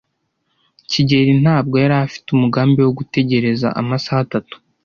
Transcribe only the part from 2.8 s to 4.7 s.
wo gutegereza amasaha atatu.